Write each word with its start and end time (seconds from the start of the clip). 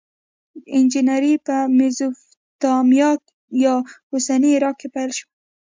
انجنیری 0.77 1.33
په 1.45 1.55
میزوپتامیا 1.77 3.09
یا 3.63 3.73
اوسني 4.11 4.49
عراق 4.57 4.75
کې 4.79 4.87
پیل 4.95 5.11
شوه. 5.17 5.27